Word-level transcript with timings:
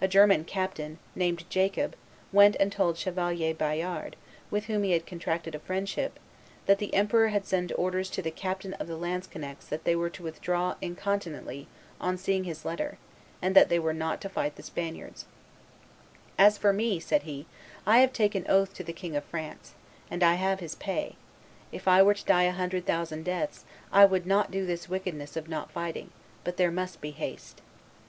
A 0.00 0.06
German 0.06 0.44
captain, 0.44 1.00
named 1.16 1.42
Jacob, 1.50 1.96
went 2.30 2.54
and 2.60 2.70
told 2.70 2.96
Chevalier 2.96 3.52
Bayard, 3.52 4.14
with 4.48 4.66
whom 4.66 4.84
he 4.84 4.92
had 4.92 5.08
contracted 5.08 5.56
a 5.56 5.58
friendship, 5.58 6.20
"that 6.66 6.78
the 6.78 6.94
emperor 6.94 7.30
had 7.30 7.44
sent 7.44 7.72
orders 7.76 8.08
to 8.10 8.22
the 8.22 8.30
captain 8.30 8.74
of 8.74 8.86
the 8.86 8.96
lanzknechts 8.96 9.66
that 9.68 9.82
they 9.82 9.96
were 9.96 10.08
to 10.08 10.22
withdraw 10.22 10.76
incontinently 10.80 11.66
on 12.00 12.16
seeing 12.16 12.44
his 12.44 12.64
letter, 12.64 12.96
and 13.42 13.56
that 13.56 13.68
they 13.68 13.80
were 13.80 13.92
not 13.92 14.20
to 14.20 14.28
fight 14.28 14.54
the 14.54 14.62
Spaniards: 14.62 15.24
'As 16.38 16.56
for 16.56 16.72
me,' 16.72 17.00
said 17.00 17.24
he, 17.24 17.44
'I 17.88 17.98
have 17.98 18.12
taken 18.12 18.46
oath 18.48 18.72
to 18.74 18.84
the 18.84 18.92
King 18.92 19.16
of 19.16 19.24
France, 19.24 19.74
and 20.08 20.22
I 20.22 20.34
have 20.34 20.60
his 20.60 20.76
pay; 20.76 21.16
if 21.72 21.88
I 21.88 22.04
were 22.04 22.14
to 22.14 22.24
die 22.24 22.44
a 22.44 22.52
hundred 22.52 22.86
thousand 22.86 23.24
deaths, 23.24 23.64
I 23.92 24.04
would 24.04 24.26
not 24.28 24.52
do 24.52 24.64
this 24.64 24.88
wickedness 24.88 25.34
of 25.36 25.48
not 25.48 25.72
fighting; 25.72 26.12
but 26.44 26.56
there 26.56 26.70
must 26.70 27.00
be 27.00 27.10
haste. 27.10 27.62